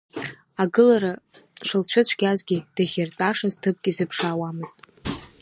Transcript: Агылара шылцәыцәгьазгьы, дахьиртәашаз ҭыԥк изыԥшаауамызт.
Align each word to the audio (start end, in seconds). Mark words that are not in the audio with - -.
Агылара 0.63 1.13
шылцәыцәгьазгьы, 1.67 2.57
дахьиртәашаз 2.75 3.53
ҭыԥк 3.61 3.83
изыԥшаауамызт. 3.91 4.77